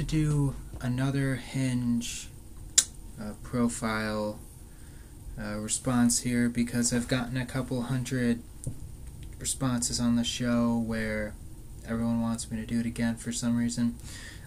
[0.00, 2.28] to do another Hinge
[3.20, 4.38] uh, profile
[5.36, 8.40] uh, response here because I've gotten a couple hundred
[9.38, 11.34] responses on the show where
[11.86, 13.96] everyone wants me to do it again for some reason.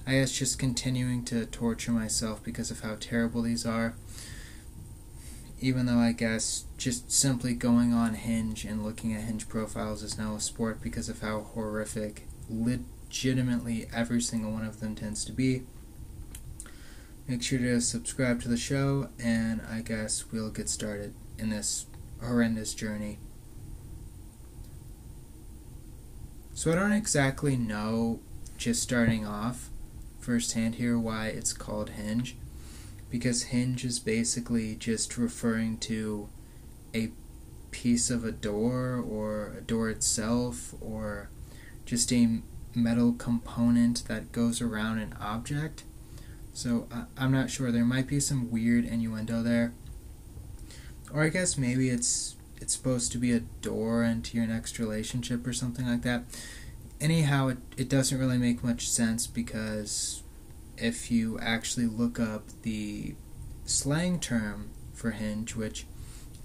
[0.07, 3.95] I guess just continuing to torture myself because of how terrible these are.
[5.59, 10.17] Even though I guess just simply going on Hinge and looking at Hinge profiles is
[10.17, 12.27] now a sport because of how horrific
[13.13, 15.61] legitimately every single one of them tends to be.
[17.27, 21.85] Make sure to subscribe to the show, and I guess we'll get started in this
[22.19, 23.19] horrendous journey.
[26.55, 28.19] So, I don't exactly know,
[28.57, 29.69] just starting off,
[30.19, 32.35] firsthand here, why it's called Hinge.
[33.11, 36.29] Because Hinge is basically just referring to
[36.95, 37.11] a
[37.69, 41.29] piece of a door, or a door itself, or
[41.85, 42.41] just a
[42.75, 45.83] metal component that goes around an object.
[46.53, 47.71] So I, I'm not sure.
[47.71, 49.73] There might be some weird innuendo there,
[51.13, 55.45] or I guess maybe it's it's supposed to be a door into your next relationship
[55.45, 56.23] or something like that.
[57.01, 60.23] Anyhow, it, it doesn't really make much sense because
[60.77, 63.15] if you actually look up the
[63.65, 65.85] slang term for hinge, which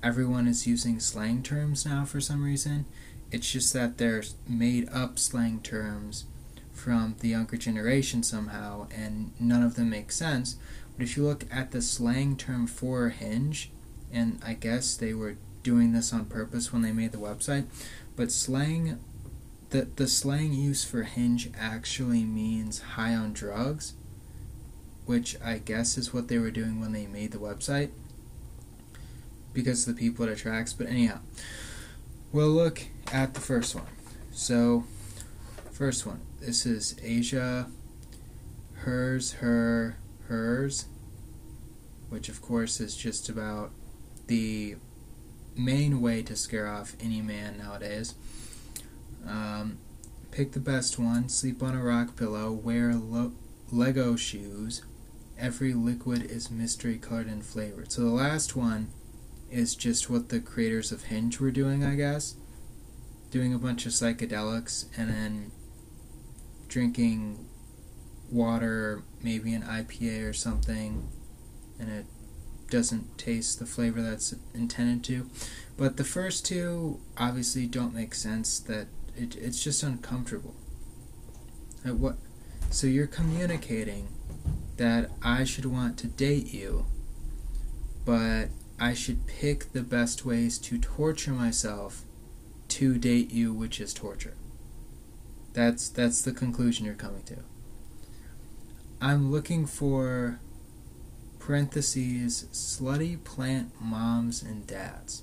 [0.02, 2.86] everyone is using slang terms now for some reason,
[3.30, 6.24] it's just that they're made up slang terms
[6.72, 10.56] from the younger generation somehow, and none of them make sense.
[10.96, 13.70] But if you look at the slang term for hinge,
[14.12, 17.66] and I guess they were doing this on purpose when they made the website,
[18.16, 18.98] but slang
[19.70, 23.92] the the slang use for hinge actually means high on drugs,
[25.04, 27.90] which I guess is what they were doing when they made the website
[29.52, 30.72] because of the people it attracts.
[30.72, 31.20] But anyhow,
[32.32, 33.86] we'll look at the first one.
[34.32, 34.84] So,
[35.72, 36.20] first one.
[36.40, 37.68] This is Asia,
[38.74, 40.86] hers, her, hers,
[42.08, 43.70] which of course is just about
[44.28, 44.76] the
[45.56, 48.14] main way to scare off any man nowadays.
[49.26, 49.78] Um,
[50.30, 52.94] pick the best one, sleep on a rock pillow, wear
[53.70, 54.82] Lego shoes.
[55.36, 57.92] Every liquid is mystery colored and flavored.
[57.92, 58.88] So the last one
[59.50, 62.34] is just what the creators of Hinge were doing, I guess.
[63.30, 65.52] Doing a bunch of psychedelics and then
[66.68, 67.46] drinking
[68.30, 71.08] water, maybe an IPA or something,
[71.78, 72.06] and it
[72.70, 75.30] doesn't taste the flavor that's intended to.
[75.76, 78.58] But the first two obviously don't make sense.
[78.60, 80.54] That it, it's just uncomfortable.
[81.84, 82.16] At what?
[82.70, 84.08] So you're communicating
[84.76, 86.86] that I should want to date you,
[88.04, 88.48] but
[88.80, 92.04] I should pick the best ways to torture myself
[92.68, 94.34] to date you, which is torture.
[95.52, 97.38] That's that's the conclusion you're coming to.
[99.00, 100.40] I'm looking for
[101.38, 105.22] parentheses slutty plant moms and dads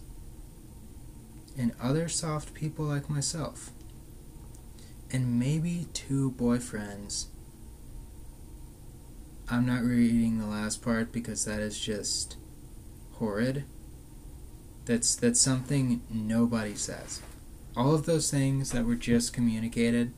[1.56, 3.70] and other soft people like myself
[5.12, 7.26] and maybe two boyfriends
[9.50, 12.38] i'm not reading the last part because that is just
[13.20, 13.64] horrid
[14.86, 17.22] that's that's something nobody says
[17.76, 20.14] all of those things that were just communicated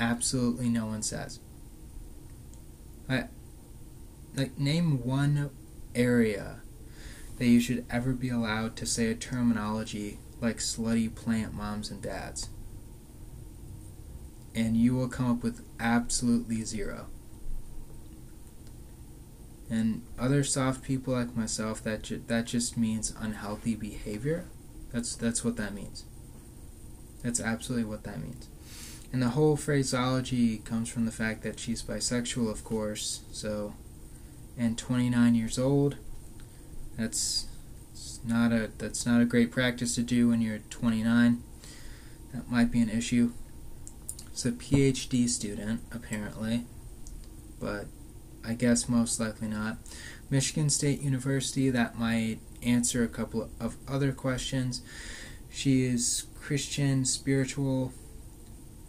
[0.00, 1.38] absolutely no one says.
[3.08, 3.24] I,
[4.34, 5.50] like, name one
[5.94, 6.60] area
[7.38, 12.02] that you should ever be allowed to say a terminology like slutty plant moms and
[12.02, 12.48] dads.
[14.54, 17.06] And you will come up with absolutely zero.
[19.70, 24.46] And other soft people like myself, that ju- that just means unhealthy behavior.
[24.92, 26.04] That's that's what that means.
[27.22, 28.48] That's absolutely what that means.
[29.12, 33.22] And the whole phraseology comes from the fact that she's bisexual, of course.
[33.32, 33.74] So,
[34.56, 35.96] and 29 years old.
[36.96, 37.46] That's
[38.24, 41.42] not a that's not a great practice to do when you're 29.
[42.34, 43.32] That might be an issue.
[44.26, 46.66] It's a PhD student, apparently,
[47.60, 47.86] but
[48.44, 49.78] I guess most likely not.
[50.30, 51.70] Michigan State University.
[51.70, 54.82] That might answer a couple of other questions.
[55.50, 57.92] She is Christian, spiritual,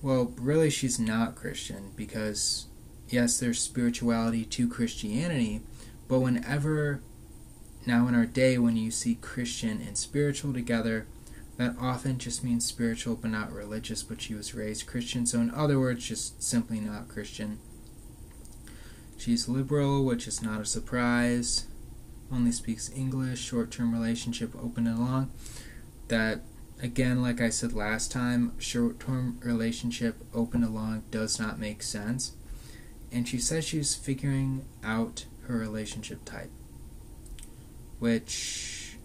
[0.01, 2.67] well, really, she's not Christian because,
[3.09, 5.61] yes, there's spirituality to Christianity,
[6.07, 7.01] but whenever,
[7.85, 11.07] now in our day, when you see Christian and spiritual together,
[11.57, 15.51] that often just means spiritual but not religious, but she was raised Christian, so in
[15.51, 17.59] other words, just simply not Christian.
[19.21, 21.67] She's liberal, which is not a surprise.
[22.31, 25.31] Only speaks English, short term relationship open and long.
[26.07, 26.41] That
[26.81, 31.83] again, like I said last time, short term relationship open and long does not make
[31.83, 32.31] sense.
[33.11, 36.49] and she says she's figuring out her relationship type,
[37.99, 38.95] which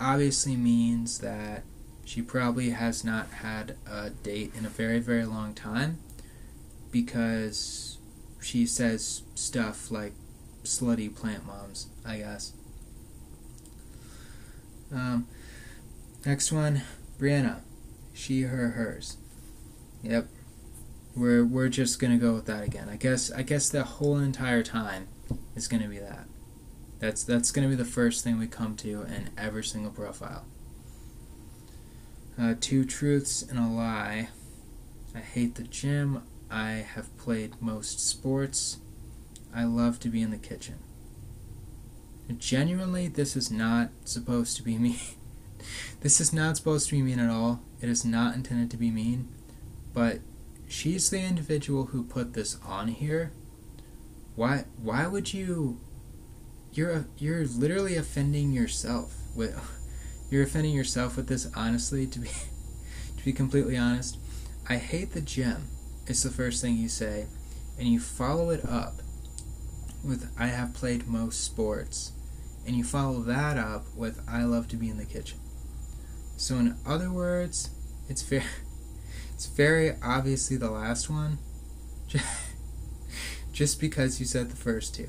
[0.00, 1.64] obviously means that
[2.04, 5.98] she probably has not had a date in a very, very long time
[6.92, 7.95] because
[8.46, 10.12] she says stuff like
[10.62, 12.52] slutty plant moms, I guess.
[14.92, 15.26] Um,
[16.24, 16.82] next one,
[17.18, 17.62] Brianna.
[18.14, 19.16] She, her, hers.
[20.02, 20.28] Yep.
[21.16, 22.88] We're we're just gonna go with that again.
[22.88, 25.08] I guess I guess the whole entire time
[25.56, 26.26] is gonna be that.
[27.00, 30.44] That's that's gonna be the first thing we come to in every single profile.
[32.38, 34.28] Uh, two truths and a lie.
[35.14, 36.22] I hate the gym.
[36.50, 38.78] I have played most sports.
[39.54, 40.76] I love to be in the kitchen.
[42.38, 44.98] Genuinely, this is not supposed to be mean.
[46.00, 47.60] this is not supposed to be mean at all.
[47.80, 49.28] It is not intended to be mean.
[49.92, 50.20] But
[50.68, 53.32] she's the individual who put this on here.
[54.34, 55.80] Why why would you
[56.72, 59.58] you're you're literally offending yourself with
[60.30, 62.28] you're offending yourself with this honestly to be
[63.16, 64.18] to be completely honest.
[64.68, 65.68] I hate the gym.
[66.06, 67.26] It's the first thing you say
[67.78, 68.94] and you follow it up
[70.04, 72.12] with I have played most sports
[72.66, 75.38] and you follow that up with I love to be in the kitchen.
[76.36, 77.70] So in other words,
[78.08, 78.44] it's very
[79.34, 81.38] it's very obviously the last one.
[83.52, 85.08] Just because you said the first two.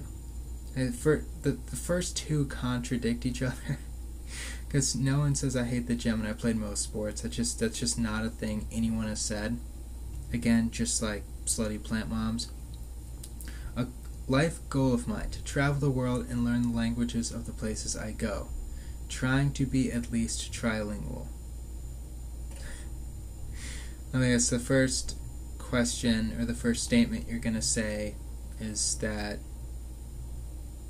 [0.77, 3.79] Uh, For the, the first two contradict each other.
[4.67, 7.21] Because no one says I hate the gym and I played most sports.
[7.21, 9.57] That's just that's just not a thing anyone has said.
[10.33, 12.51] Again, just like slutty plant moms.
[13.75, 13.87] A
[14.27, 17.95] life goal of mine to travel the world and learn the languages of the places
[17.95, 18.47] I go,
[19.07, 21.27] trying to be at least trilingual.
[24.13, 25.15] I guess the first
[25.57, 28.15] question or the first statement you're gonna say
[28.59, 29.39] is that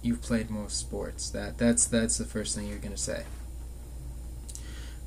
[0.02, 1.30] you've played most sports.
[1.30, 3.24] That that's that's the first thing you're gonna say.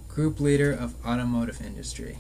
[0.09, 2.19] Group leader of automotive industry.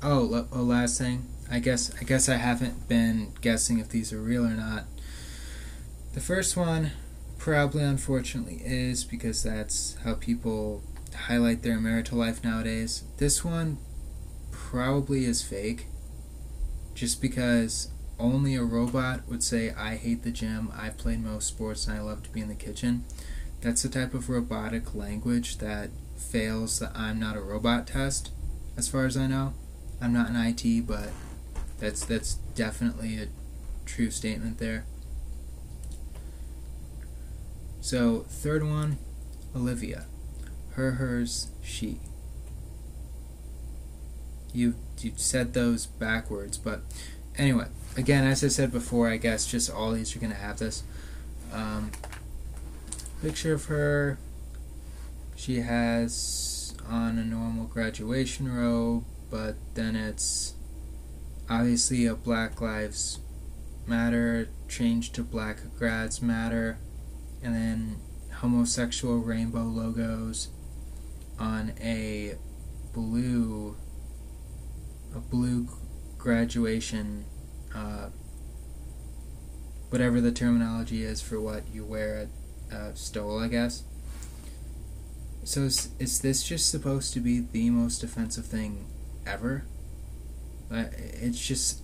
[0.00, 1.26] Oh, oh, last thing.
[1.50, 4.84] I guess I guess I haven't been guessing if these are real or not.
[6.14, 6.92] The first one
[7.36, 10.82] probably unfortunately is because that's how people
[11.26, 13.02] highlight their marital life nowadays.
[13.16, 13.78] This one
[14.52, 15.86] probably is fake.
[16.94, 17.88] Just because
[18.20, 22.02] only a robot would say, I hate the gym, I played most sports, and I
[22.02, 23.04] love to be in the kitchen.
[23.62, 28.30] That's the type of robotic language that fails the I'm not a robot test,
[28.76, 29.54] as far as I know.
[30.00, 31.10] I'm not in IT, but
[31.78, 33.28] that's that's definitely a
[33.84, 34.84] true statement there.
[37.80, 38.98] So, third one,
[39.54, 40.06] Olivia.
[40.72, 41.98] Her, hers, she
[44.52, 46.82] you you said those backwards, but
[47.36, 50.82] anyway, again, as I said before, I guess just all these are gonna have this.
[51.52, 51.92] Um,
[53.22, 54.18] picture of her.
[55.36, 60.54] She has on a normal graduation robe, but then it's
[61.48, 63.20] obviously a Black Lives
[63.86, 66.78] Matter change to Black Grads Matter,
[67.42, 67.96] and then
[68.34, 70.48] homosexual rainbow logos
[71.38, 72.34] on a
[72.92, 73.76] blue
[75.14, 75.66] a blue
[76.18, 77.24] graduation,
[77.74, 78.10] uh,
[79.88, 82.28] whatever the terminology is for what you wear
[82.70, 83.84] at uh, stole, I guess.
[85.44, 88.86] So is, is this just supposed to be the most offensive thing
[89.26, 89.64] ever?
[90.70, 91.82] It's just,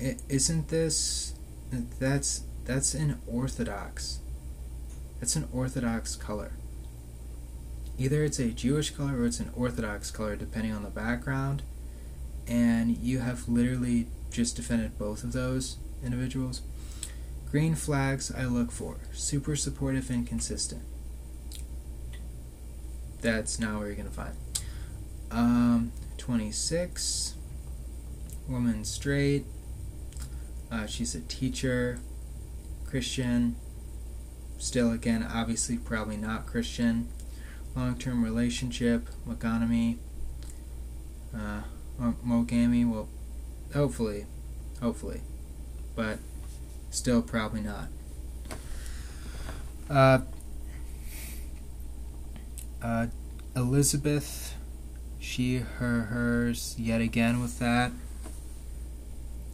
[0.00, 1.34] is isn't this?
[1.70, 4.20] That's that's an orthodox.
[5.20, 6.52] That's an orthodox color.
[7.98, 11.62] Either it's a Jewish color or it's an orthodox color, depending on the background
[12.48, 16.62] and you have literally just defended both of those individuals.
[17.50, 20.82] Green flags I look for super supportive and consistent.
[23.20, 24.34] That's not where you're going to find.
[25.30, 25.92] Um,
[26.28, 27.36] 26,
[28.50, 29.46] woman straight.
[30.70, 32.00] Uh, she's a teacher,
[32.84, 33.56] Christian.
[34.58, 37.08] Still, again, obviously, probably not Christian.
[37.74, 40.00] Long term relationship, monogamy.
[41.34, 41.62] Uh,
[41.98, 43.08] Mogami will
[43.72, 44.26] hopefully,
[44.82, 45.22] hopefully,
[45.96, 46.18] but
[46.90, 47.88] still probably not.
[49.88, 50.18] Uh,
[52.82, 53.06] uh,
[53.56, 54.57] Elizabeth,
[55.28, 57.92] she, her, hers, yet again with that.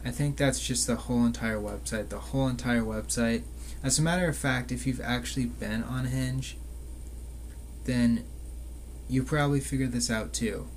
[0.05, 2.09] I think that's just the whole entire website.
[2.09, 3.43] The whole entire website.
[3.83, 6.57] As a matter of fact, if you've actually been on Hinge,
[7.83, 8.23] then
[9.09, 10.67] you probably figured this out too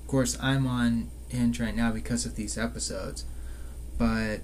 [0.00, 3.24] Of course, I'm on Hinge right now because of these episodes,
[3.98, 4.40] but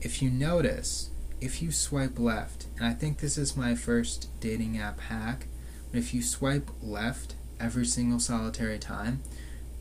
[0.00, 1.10] if you notice,
[1.40, 5.46] if you swipe left, and I think this is my first dating app hack,
[5.90, 9.22] but if you swipe left every single solitary time,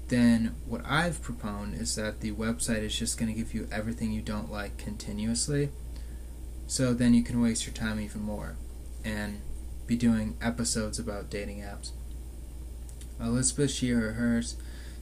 [0.08, 4.12] then what I've proposed is that the website is just going to give you everything
[4.12, 5.70] you don't like continuously.
[6.68, 8.56] So then you can waste your time even more
[9.04, 9.42] and
[9.88, 11.92] be doing episodes about dating apps.
[13.20, 14.58] Elizabeth she her hers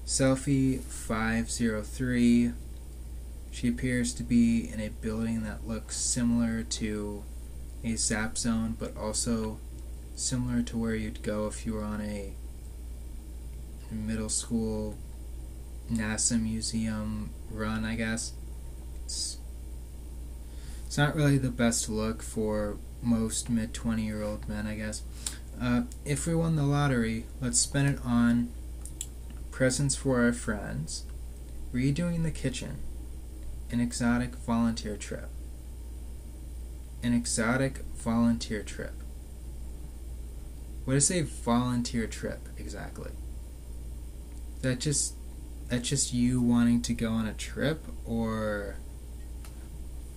[0.06, 2.51] selfie 503
[3.51, 7.24] she appears to be in a building that looks similar to
[7.84, 9.58] a zap zone but also
[10.15, 12.34] similar to where you'd go if you were on a
[13.92, 14.98] middle school
[15.92, 18.34] NASA museum run, I guess.
[19.06, 19.38] It's,
[20.86, 25.04] it's not really the best look for most mid 20 year old men, I guess.
[25.62, 28.52] Uh, if we won the lottery, let's spend it on
[29.52, 31.04] presents for our friends,
[31.74, 32.78] redoing the kitchen,
[33.72, 35.30] an exotic volunteer trip.
[37.04, 38.94] An exotic volunteer trip.
[40.86, 43.12] What is a volunteer trip exactly?
[44.63, 45.15] That just
[45.70, 48.77] that just you wanting to go on a trip or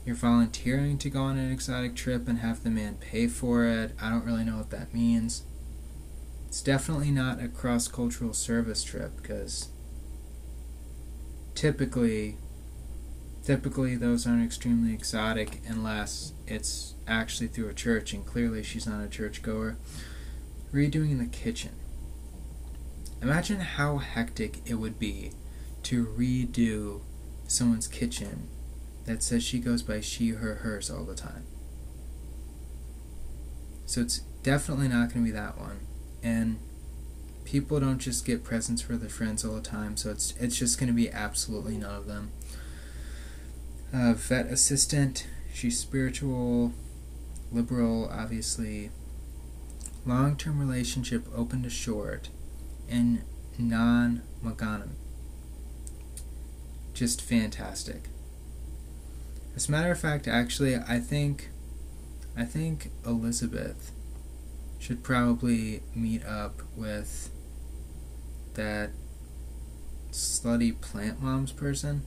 [0.04, 3.92] you're volunteering to go on an exotic trip and have the man pay for it.
[4.00, 5.42] I don't really know what that means.
[6.46, 9.68] It's definitely not a cross cultural service trip because
[11.56, 12.36] typically
[13.42, 19.02] typically those aren't extremely exotic unless it's actually through a church and clearly she's not
[19.02, 19.76] a churchgoer.
[20.72, 21.72] Redoing the kitchen.
[23.22, 25.32] Imagine how hectic it would be
[25.84, 27.00] to redo
[27.46, 28.48] someone's kitchen
[29.04, 31.44] that says she goes by she, her, hers all the time.
[33.86, 35.80] So it's definitely not going to be that one.
[36.22, 36.58] And
[37.44, 40.78] people don't just get presents for their friends all the time, so it's it's just
[40.78, 42.32] going to be absolutely none of them.
[43.94, 46.72] Uh, vet assistant, she's spiritual,
[47.52, 48.90] liberal, obviously.
[50.04, 52.28] Long term relationship open to short,
[52.88, 53.22] and
[53.58, 54.92] non monogamy.
[56.94, 58.08] Just fantastic.
[59.54, 61.50] As a matter of fact, actually, I think,
[62.36, 63.92] I think Elizabeth
[64.78, 67.30] should probably meet up with
[68.54, 68.90] that
[70.10, 72.02] slutty plant moms person.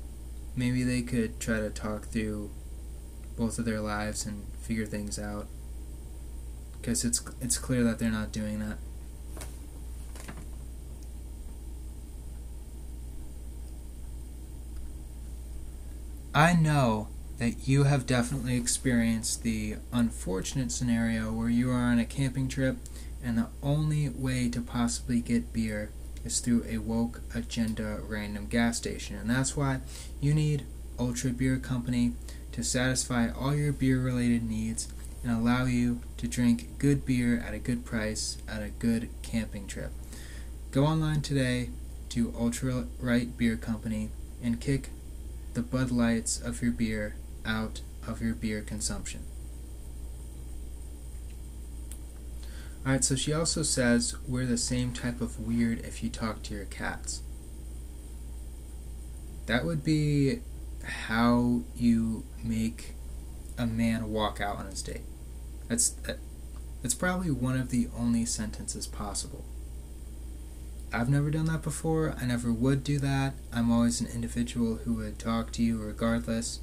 [0.55, 2.51] Maybe they could try to talk through
[3.37, 5.47] both of their lives and figure things out.
[6.73, 8.77] Because it's it's clear that they're not doing that.
[16.39, 22.05] I know that you have definitely experienced the unfortunate scenario where you are on a
[22.05, 22.77] camping trip
[23.21, 25.91] and the only way to possibly get beer
[26.23, 29.17] is through a woke agenda random gas station.
[29.17, 29.81] And that's why
[30.21, 30.63] you need
[30.97, 32.13] Ultra Beer Company
[32.53, 34.87] to satisfy all your beer related needs
[35.21, 39.67] and allow you to drink good beer at a good price at a good camping
[39.67, 39.91] trip.
[40.71, 41.71] Go online today
[42.11, 44.07] to Ultra Right Beer Company
[44.41, 44.91] and kick
[45.53, 47.15] the Bud Lights of your beer
[47.45, 49.21] out of your beer consumption.
[52.85, 56.55] Alright, so she also says we're the same type of weird if you talk to
[56.55, 57.21] your cats.
[59.47, 60.39] That would be
[60.83, 62.95] how you make
[63.57, 65.01] a man walk out on his date.
[65.67, 66.19] That's that,
[66.81, 69.43] that's probably one of the only sentences possible.
[70.91, 72.15] I've never done that before.
[72.19, 73.33] I never would do that.
[73.53, 76.61] I'm always an individual who would talk to you regardless.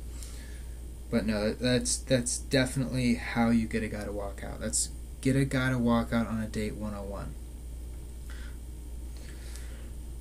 [1.10, 4.60] But no, that's that's definitely how you get a guy to walk out.
[4.60, 4.90] That's
[5.20, 7.34] get a guy to walk out on a date 101.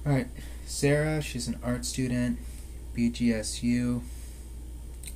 [0.06, 0.28] Alright,
[0.68, 2.38] Sarah, she's an art student,
[2.96, 4.04] BGSU.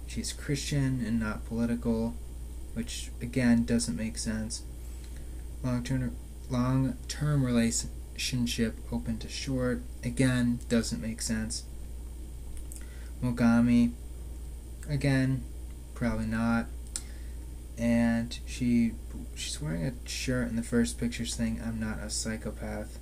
[0.08, 2.16] She's Christian and not political,
[2.74, 4.64] which again doesn't make sense.
[5.64, 6.16] Long term
[6.50, 9.82] long term relation relationship open to short.
[10.04, 11.64] Again, doesn't make sense.
[13.24, 13.94] Mogami,
[14.90, 15.42] again,
[15.94, 16.66] probably not.
[17.78, 18.92] And she
[19.36, 23.00] she's wearing a shirt in the first picture saying, I'm not a psychopath.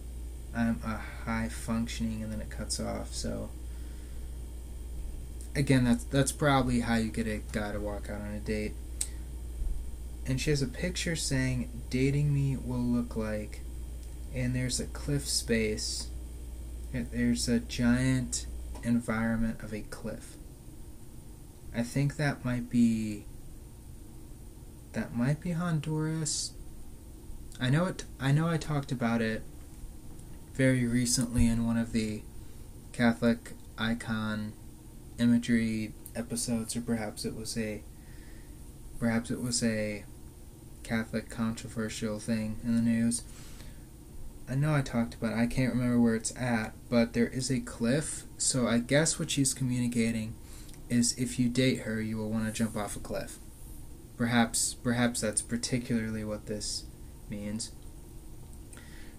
[0.55, 3.49] I'm a high functioning and then it cuts off, so
[5.55, 8.73] again that's that's probably how you get a guy to walk out on a date.
[10.27, 13.61] And she has a picture saying dating me will look like
[14.33, 16.07] and there's a cliff space.
[16.91, 18.45] There's a giant
[18.83, 20.35] environment of a cliff.
[21.75, 23.25] I think that might be
[24.93, 26.53] that might be Honduras.
[27.59, 29.43] I know it I know I talked about it
[30.53, 32.23] very recently in one of the
[32.93, 34.53] Catholic icon
[35.19, 37.83] imagery episodes, or perhaps it was a
[38.99, 40.03] perhaps it was a
[40.83, 43.23] Catholic controversial thing in the news.
[44.49, 45.41] I know I talked about it.
[45.41, 48.23] I can't remember where it's at, but there is a cliff.
[48.37, 50.35] So I guess what she's communicating
[50.89, 53.39] is if you date her, you will want to jump off a cliff.
[54.15, 56.85] Perhaps perhaps that's particularly what this
[57.29, 57.71] means.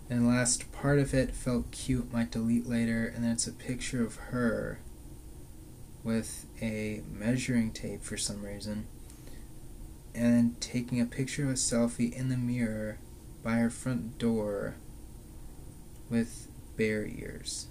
[0.08, 3.52] And the last part of it felt cute, might delete later, and then it's a
[3.52, 4.80] picture of her
[6.02, 8.86] with a measuring tape for some reason,
[10.14, 12.98] and taking a picture of a selfie in the mirror
[13.42, 14.76] by her front door
[16.10, 17.66] with bear ears.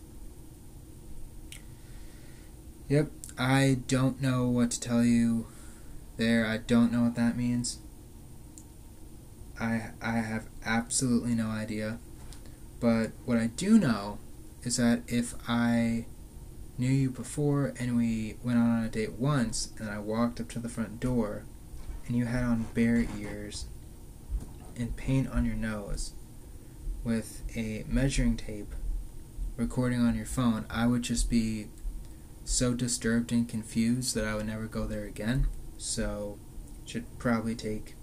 [2.90, 5.48] Yep, I don't know what to tell you
[6.18, 6.46] there.
[6.46, 7.80] I don't know what that means.
[9.60, 12.00] I I have absolutely no idea.
[12.80, 14.20] But what I do know
[14.64, 16.06] is that if I
[16.78, 20.60] knew you before and we went on a date once and I walked up to
[20.60, 21.44] the front door
[22.06, 23.66] and you had on bear ears
[24.76, 26.14] and paint on your nose
[27.04, 28.74] with a measuring tape
[29.56, 31.68] recording on your phone, I would just be
[32.46, 35.48] so disturbed and confused that I would never go there again.
[35.78, 36.38] So,
[36.86, 37.96] should probably take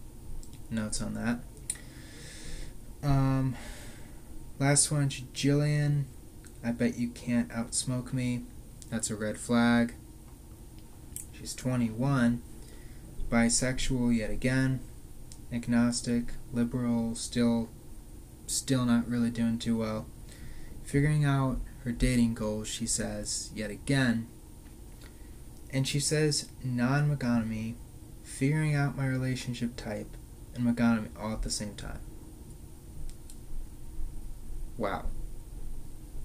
[0.70, 1.40] notes on that.
[3.02, 3.56] Um,
[4.58, 6.04] last one, Jillian.
[6.64, 8.44] I bet you can't outsmoke me.
[8.90, 9.94] That's a red flag.
[11.32, 12.42] She's 21,
[13.28, 14.80] bisexual yet again,
[15.52, 17.68] agnostic, liberal, still
[18.46, 20.06] still not really doing too well.
[20.82, 24.26] Figuring out her dating goals, she says, yet again.
[25.70, 27.76] And she says non monogamy,
[28.22, 30.16] figuring out my relationship type,
[30.54, 32.00] and monogamy all at the same time.
[34.76, 35.06] Wow.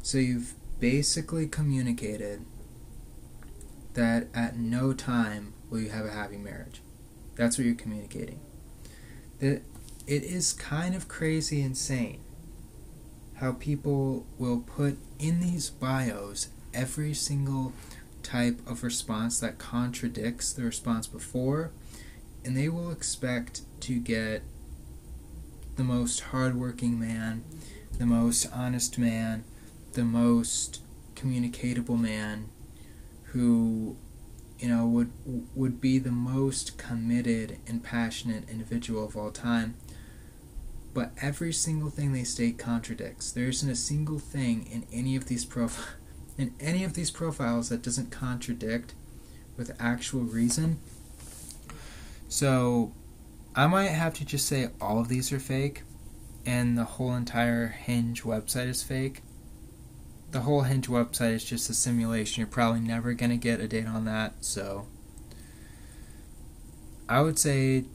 [0.01, 2.45] So you've basically communicated
[3.93, 6.81] that at no time will you have a happy marriage.
[7.35, 8.39] That's what you're communicating.
[9.39, 9.61] That
[10.09, 12.19] it is kind of crazy insane
[13.35, 17.71] how people will put in these bios every single
[18.23, 21.71] type of response that contradicts the response before,
[22.43, 24.41] and they will expect to get
[25.75, 27.43] the most hardworking man,
[27.99, 29.43] the most honest man,
[29.93, 30.81] the most
[31.13, 32.49] communicatable man
[33.25, 33.95] who
[34.57, 35.11] you know would
[35.55, 39.75] would be the most committed and passionate individual of all time
[40.93, 45.25] but every single thing they state contradicts there isn't a single thing in any of
[45.25, 45.95] these prof-
[46.37, 48.93] in any of these profiles that doesn't contradict
[49.57, 50.79] with actual reason
[52.27, 52.93] so
[53.55, 55.83] i might have to just say all of these are fake
[56.45, 59.21] and the whole entire hinge website is fake
[60.31, 62.41] the whole Hinge website is just a simulation.
[62.41, 64.35] You're probably never going to get a date on that.
[64.41, 64.87] So
[67.07, 67.85] I would say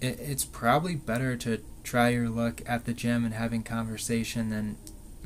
[0.00, 4.76] it, it's probably better to try your luck at the gym and having conversation than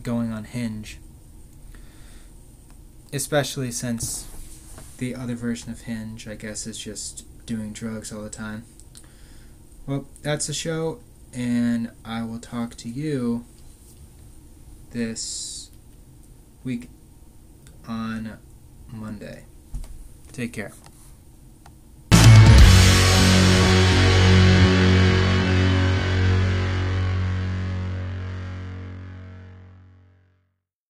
[0.02, 0.98] going on Hinge.
[3.12, 4.26] Especially since
[4.98, 8.64] the other version of Hinge, I guess, is just doing drugs all the time.
[9.86, 11.00] Well, that's the show,
[11.32, 13.46] and I will talk to you
[14.90, 15.70] this
[16.64, 16.90] week
[17.86, 18.38] on
[18.92, 19.44] Monday.
[20.32, 20.72] Take care.